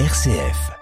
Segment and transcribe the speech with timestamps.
[0.00, 0.72] RCF.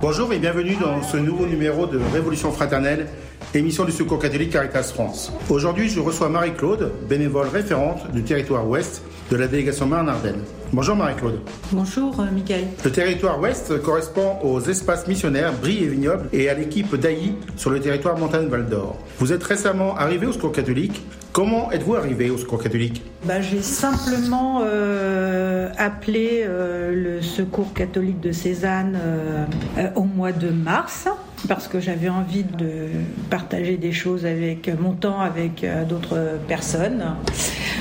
[0.00, 3.08] Bonjour et bienvenue dans ce nouveau numéro de Révolution fraternelle,
[3.52, 5.32] émission du Secours catholique Caritas France.
[5.50, 10.44] Aujourd'hui, je reçois Marie-Claude, bénévole référente du territoire ouest de la délégation Marne-Ardenne.
[10.74, 11.38] Bonjour Marie-Claude.
[11.70, 12.64] Bonjour euh, Michael.
[12.82, 17.68] Le territoire ouest correspond aux espaces missionnaires Brie et Vignoble et à l'équipe d'Ailly sur
[17.68, 18.96] le territoire Montagne-Val d'Or.
[19.18, 21.02] Vous êtes récemment arrivé au Secours catholique.
[21.32, 23.02] Comment êtes-vous arrivé au Secours catholique?
[23.24, 30.48] Bah, J'ai simplement euh, appelé euh, le Secours catholique de Cézanne euh, au mois de
[30.48, 31.06] mars
[31.48, 32.88] parce que j'avais envie de
[33.28, 37.16] partager des choses avec mon temps avec d'autres personnes.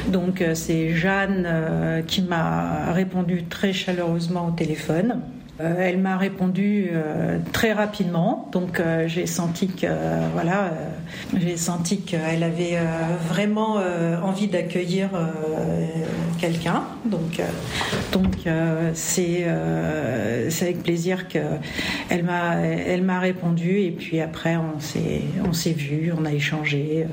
[0.08, 5.22] Donc euh, c'est Jeanne euh, qui m'a répondu très chaleureusement au téléphone.
[5.60, 9.88] Euh, elle m'a répondu euh, très rapidement, donc euh, j'ai senti que
[10.34, 10.72] voilà,
[11.38, 12.78] j'ai senti qu'elle avait
[13.28, 13.78] vraiment
[14.24, 15.10] envie d'accueillir
[16.40, 16.84] quelqu'un.
[17.06, 17.42] Donc
[18.12, 18.36] donc
[18.94, 19.46] c'est
[20.50, 21.40] c'est avec plaisir que
[22.10, 26.34] elle m'a elle m'a répondu et puis après on s'est on s'est vu, on a
[26.34, 27.08] échangé.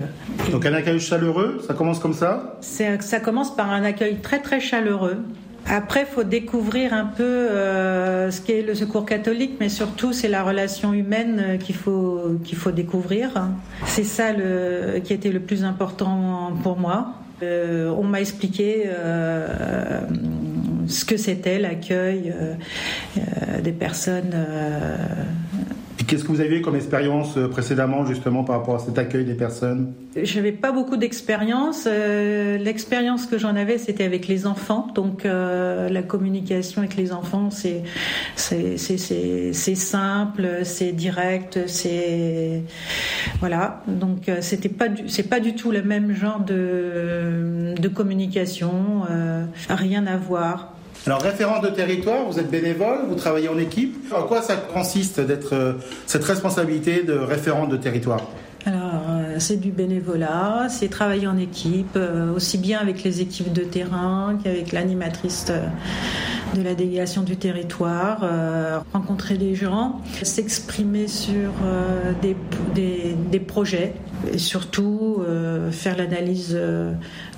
[0.50, 2.58] Donc un accueil chaleureux, ça commence comme ça?
[2.60, 5.24] Ça commence par un accueil très très chaleureux.
[5.70, 10.28] Après, il faut découvrir un peu euh, ce qu'est le secours catholique, mais surtout, c'est
[10.28, 13.48] la relation humaine euh, qu'il faut, qu'il faut découvrir.
[13.86, 17.14] C'est ça le, qui était le plus important pour moi.
[17.42, 18.84] Euh, on m'a expliqué
[20.86, 22.32] ce que c'était l'accueil
[23.62, 24.34] des personnes
[26.08, 29.34] qu'est-ce que vous aviez comme expérience euh, précédemment justement par rapport à cet accueil des
[29.34, 29.92] personnes?
[30.20, 31.84] J'avais pas beaucoup d'expérience.
[31.86, 34.88] Euh, L'expérience que j'en avais, c'était avec les enfants.
[34.94, 37.82] Donc euh, la communication avec les enfants, c'est
[39.74, 42.62] simple, c'est direct, c'est
[43.40, 43.82] voilà.
[43.86, 44.86] Donc c'était pas
[45.28, 49.02] pas du tout le même genre de communication.
[49.68, 50.77] rien à voir.
[51.08, 53.96] Alors référence de territoire, vous êtes bénévole, vous travaillez en équipe.
[54.14, 55.72] En quoi ça consiste d'être euh,
[56.04, 58.20] cette responsabilité de référente de territoire?
[58.66, 63.54] Alors, euh, c'est du bénévolat, c'est travailler en équipe, euh, aussi bien avec les équipes
[63.54, 65.50] de terrain qu'avec l'animatrice
[66.54, 72.36] de la délégation du territoire, euh, rencontrer des gens, s'exprimer sur euh, des,
[73.30, 73.94] des, projets
[74.32, 76.58] et surtout euh, faire l'analyse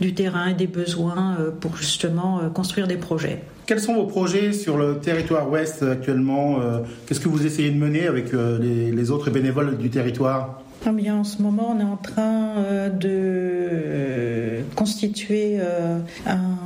[0.00, 3.42] du terrain et des besoins pour justement construire des projets.
[3.66, 6.58] Quels sont vos projets sur le territoire ouest actuellement
[7.06, 10.62] Qu'est-ce que vous essayez de mener avec les autres bénévoles du territoire?
[10.86, 16.56] En ce moment, on est en train euh, de constituer euh, un,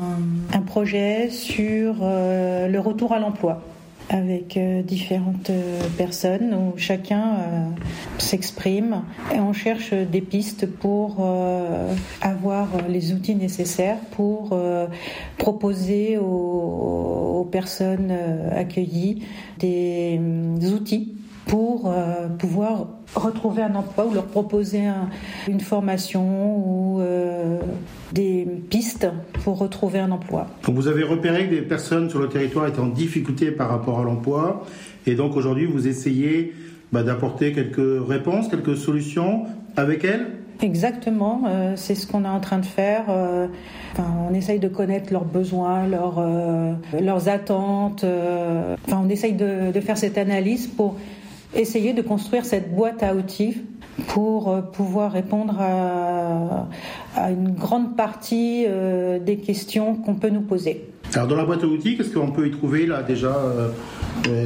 [0.53, 3.63] un projet sur euh, le retour à l'emploi
[4.11, 7.69] avec euh, différentes euh, personnes où chacun euh,
[8.19, 9.03] s'exprime
[9.35, 14.87] et on cherche des pistes pour euh, avoir les outils nécessaires pour euh,
[15.39, 19.23] proposer aux, personnes euh, accueillies
[19.59, 21.14] des, des outils
[21.47, 25.09] pour euh, pouvoir retrouver un emploi ou leur proposer un-
[25.49, 27.59] une formation ou euh,
[28.13, 29.07] des pistes
[29.45, 30.47] pour retrouver un emploi.
[30.67, 34.01] Donc vous avez repéré que des personnes sur le territoire étaient en difficulté par rapport
[34.01, 34.65] à l'emploi
[35.07, 36.55] et donc aujourd'hui vous essayez
[36.93, 39.45] bah, d'apporter quelques réponses, quelques solutions
[39.77, 40.27] avec elles?
[40.63, 43.07] Exactement, euh, c'est ce qu'on est en train de faire.
[43.11, 43.49] euh,
[43.93, 46.73] enfin, on essaye de connaître leurs besoins, leurs, euh,
[47.03, 48.05] leurs attentes.
[48.87, 50.95] enfin, on essaye de, de faire cette analyse pour
[51.55, 53.57] essayer de construire cette boîte à outils
[54.09, 56.69] pour euh, pouvoir répondre à,
[57.31, 60.89] une grande partie euh, des questions qu'on peut nous poser.
[61.15, 63.69] Alors dans la boîte à outils, qu'est-ce qu'on peut y trouver là déjà euh,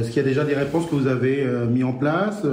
[0.01, 2.43] Est-ce qu'il y a déjà des réponses que vous avez euh, mis en place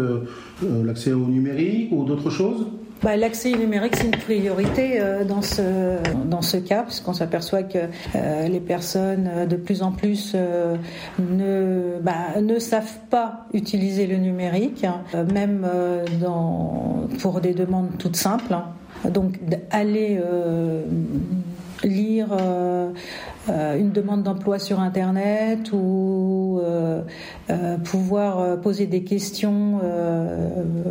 [0.62, 2.66] L'accès au numérique ou d'autres choses?
[3.02, 7.78] Bah, L'accès numérique, c'est une priorité euh, dans, ce, dans ce cas, puisqu'on s'aperçoit que
[8.14, 10.34] euh, les personnes euh, de plus en plus
[11.18, 15.02] ne, bah, ne savent pas utiliser le numérique, hein,
[15.32, 15.66] même
[17.20, 18.52] pour des demandes toutes simples.
[18.54, 18.64] hein.
[19.10, 20.82] Donc d'aller euh,
[21.84, 22.28] lire
[23.48, 27.02] euh, une demande d'emploi sur Internet ou euh,
[27.50, 30.48] euh, pouvoir euh, poser des questions euh,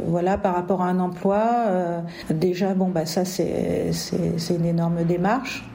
[0.07, 2.03] voilà, par rapport à un emploi.
[2.29, 3.91] déjà, bon, bah, ça, c'est
[4.49, 5.67] une énorme démarche.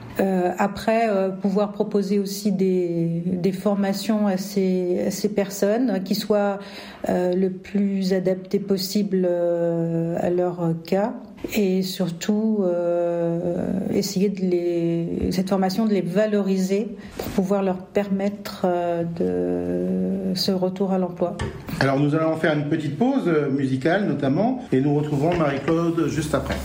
[0.59, 1.09] Après,
[1.41, 6.59] pouvoir proposer aussi des, des formations à ces, ces personnes qui soient
[7.09, 11.15] le plus adaptées possible à leur cas
[11.55, 16.89] et surtout euh, essayer de les, cette formation de les valoriser
[17.19, 21.37] pour pouvoir leur permettre euh, de ce retour à l'emploi.
[21.81, 26.35] Alors nous allons faire une petite pause euh, musicale notamment et nous retrouverons Marie-Claude juste
[26.35, 26.57] après.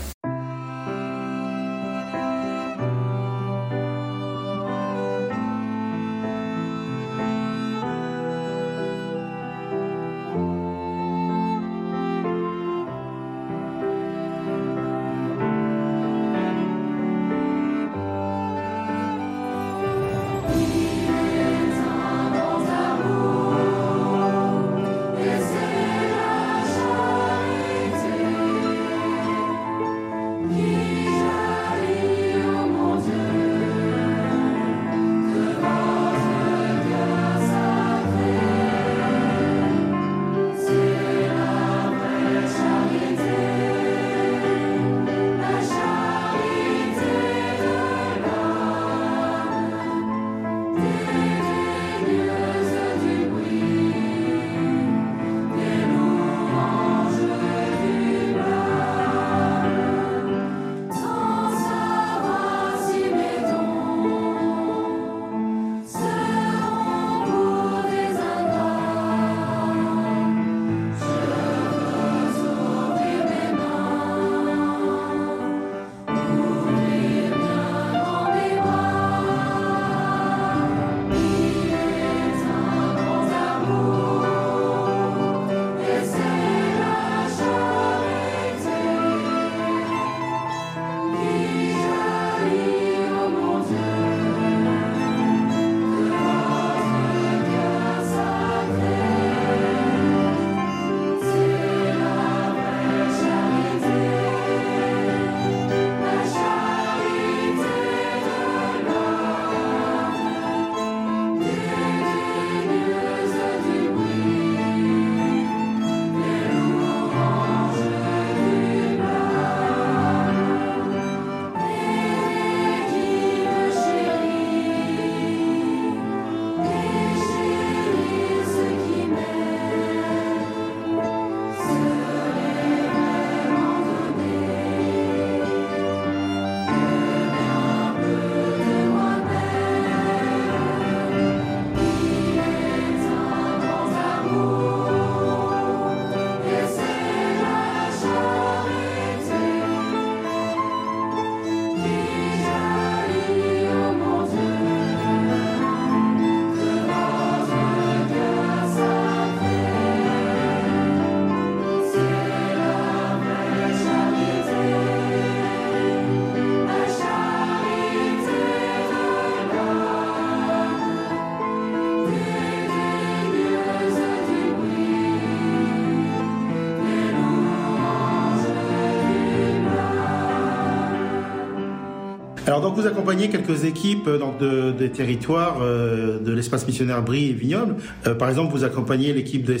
[182.56, 187.28] Alors donc vous accompagnez quelques équipes euh, de, des territoires euh, de l'espace missionnaire Brie
[187.28, 187.74] et Vignoble.
[188.06, 189.56] Euh, par exemple, vous accompagnez l'équipe de.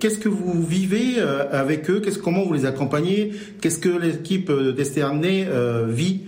[0.00, 1.20] Qu'est-ce que vous vivez
[1.50, 2.00] avec eux?
[2.00, 3.32] Qu'est-ce comment vous les accompagnez?
[3.60, 5.46] Qu'est-ce que l'équipe d'Esternay
[5.88, 6.22] vit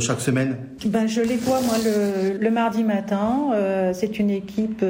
[0.00, 0.56] chaque semaine?
[0.86, 1.74] Ben, Je les vois moi
[2.40, 3.50] le, mardi matin.
[3.94, 4.84] C'est une équipe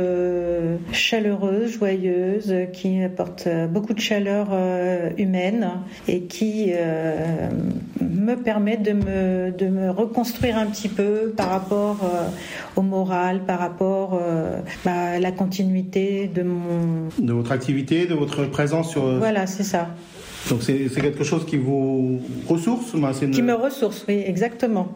[0.92, 4.48] chaleureuse, joyeuse, qui apporte beaucoup de chaleur
[5.16, 5.68] humaine
[6.08, 6.72] et qui
[8.00, 11.99] me permet de me, de me reconstruire un petit peu par rapport
[12.76, 14.20] au moral, par rapport
[14.84, 17.08] bah, à la continuité de mon...
[17.19, 19.19] De votre activité, de votre présence sur...
[19.19, 19.88] Voilà, c'est ça.
[20.50, 22.93] Donc c'est quelque chose qui vous ressource
[23.32, 24.88] Qui me ressource, oui, exactement.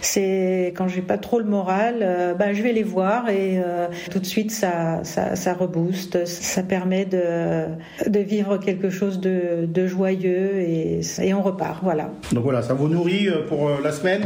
[0.00, 3.86] C'est quand j'ai pas trop le moral, euh, ben, je vais les voir et euh,
[4.10, 7.66] tout de suite ça, ça, ça rebooste, ça permet de,
[8.08, 12.10] de vivre quelque chose de, de joyeux et, et on repart, voilà.
[12.32, 14.22] Donc voilà, ça vous nourrit euh, pour la semaine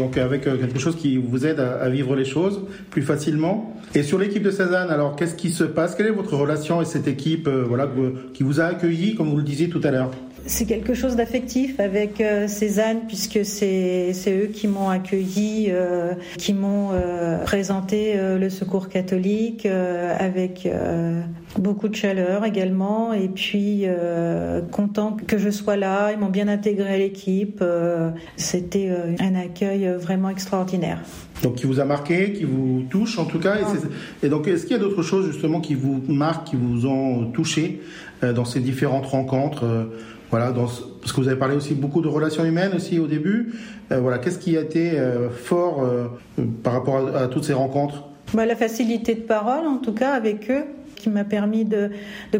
[0.00, 3.72] donc avec quelque chose qui vous aide à, vivre les choses plus facilement.
[3.94, 5.94] Et sur l'équipe de Cézanne, alors qu'est-ce qui se passe?
[5.94, 7.88] Quelle est votre relation avec cette équipe voilà,
[8.32, 10.10] qui vous a accueilli, comme vous le disiez tout à l'heure?
[10.46, 15.72] C'est quelque chose d'affectif avec Cézanne puisque c'est eux qui m'ont accueilli,
[16.38, 16.90] qui m'ont
[17.44, 20.68] présenté le secours catholique avec
[21.58, 23.12] beaucoup de chaleur également.
[23.12, 26.12] Et puis euh, content que je sois là.
[26.12, 27.58] Ils m'ont bien intégré à l'équipe.
[27.62, 30.98] Euh, c'était euh, un accueil vraiment extraordinaire.
[31.42, 33.56] Donc qui vous a marqué qui vous touche en tout cas.
[34.22, 37.26] Et, donc est-ce qu'il y a d'autres choses justement qui vous marquent qui vous ont
[37.32, 37.80] touché
[38.22, 39.64] dans ces différentes rencontres
[40.30, 40.66] voilà dans,
[41.00, 43.54] parce que vous avez parlé aussi beaucoup de relations humaines aussi au début.
[43.90, 44.98] Voilà qu'est-ce qui a été
[45.30, 45.86] fort
[46.62, 48.08] par rapport à, toutes ces rencontres?
[48.32, 50.64] Bah, la facilité de parole en tout cas avec eux
[51.04, 51.90] qui m'a permis de,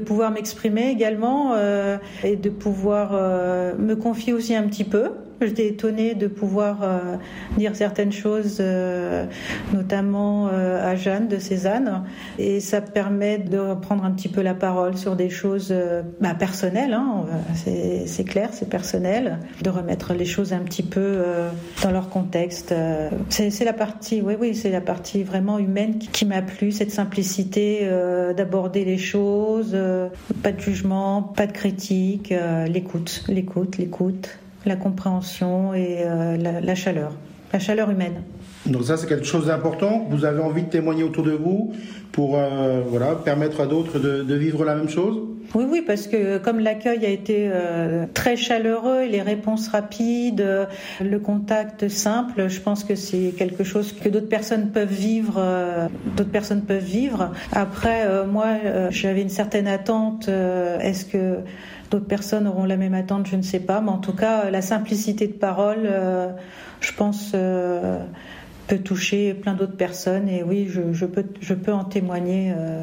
[0.06, 5.10] pouvoir m'exprimer également euh, et de pouvoir euh, me confier aussi un petit peu
[5.40, 7.16] J'étais étonnée de pouvoir euh,
[7.58, 9.26] dire certaines choses, euh,
[9.72, 12.04] notamment euh, à Jeanne de Cézanne.
[12.38, 15.74] Et ça permet de prendre un petit peu la parole sur des choses
[16.20, 16.92] bah, personnelles.
[16.92, 19.38] Hein, c'est clair, c'est personnel.
[19.62, 21.22] De remettre les choses un petit peu
[21.82, 22.74] dans leur contexte.
[23.28, 26.90] C'est la partie, oui, oui, c'est la partie vraiment humaine qui, qui m'a plu, cette
[26.90, 27.88] simplicité
[28.36, 29.76] d'aborder les choses,
[30.42, 32.32] pas de jugement, pas de critique,
[32.68, 37.12] l'écoute, l'écoute, l'écoute la compréhension et euh, la, chaleur,
[37.52, 38.22] la chaleur humaine.
[38.66, 40.06] Donc ça, c'est quelque chose d'important.
[40.08, 41.72] Vous avez envie de témoigner autour de vous
[42.12, 45.18] pour euh, voilà permettre à d'autres de, vivre la même chose?
[45.54, 50.44] Oui, oui, parce que comme l'accueil a été euh, très chaleureux, les réponses rapides,
[51.00, 55.40] le contact simple, je pense que c'est quelque chose que d'autres personnes peuvent vivre.
[56.16, 57.32] d'autres personnes peuvent vivre.
[57.52, 58.46] Après, moi,
[58.90, 60.28] j'avais une certaine attente.
[60.28, 61.40] Est-ce que
[61.94, 63.80] D'autres personnes auront la même attente, je ne sais pas.
[63.80, 66.30] Mais en tout cas, la simplicité de parole, euh,
[66.80, 68.00] je pense, euh,
[68.66, 70.28] peut toucher plein d'autres personnes.
[70.28, 72.52] Et oui, je, peux, je peux en témoigner.
[72.58, 72.82] Euh,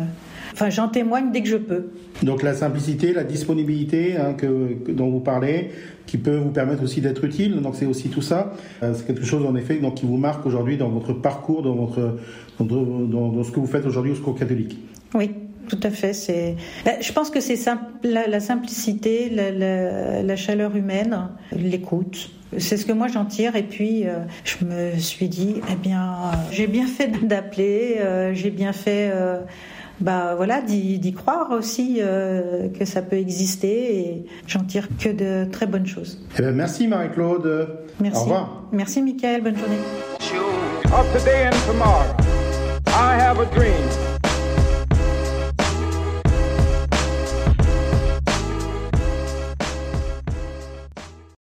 [0.53, 1.87] enfin, j'en témoigne dès que je peux.
[2.23, 5.71] Donc la simplicité, la disponibilité hein, que, dont vous parlez,
[6.05, 7.59] qui peut vous permettre aussi d'être utile.
[7.61, 8.53] Donc c'est aussi tout ça.
[8.79, 12.17] c'est quelque chose en effet donc, qui vous marque aujourd'hui dans votre parcours, dans, votre,
[12.61, 14.77] dans ce que vous faites aujourd'hui au Secours catholique.
[15.13, 15.31] Oui
[15.71, 16.13] tout à fait.
[16.13, 17.57] C'est, bah, je pense que c'est
[18.03, 22.29] la, simplicité, la, chaleur humaine, l'écoute.
[22.57, 23.55] C'est ce que moi j'en tire.
[23.55, 28.33] Et puis euh, je me suis dit, eh bien, euh, j'ai bien fait d'appeler, euh,
[28.33, 29.13] j'ai bien fait.
[30.01, 32.01] bah voilà, d'y croire aussi
[32.77, 36.19] que ça peut exister et j'en tire que de très bonnes choses.
[36.37, 37.69] Eh bien, merci Marie-Claude.
[38.01, 38.19] Merci.
[38.19, 38.63] Au revoir.
[38.73, 39.77] Merci Michael, bonne journée.
[42.87, 44.00] I have a dream.